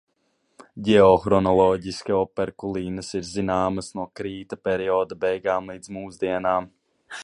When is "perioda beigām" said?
4.69-5.75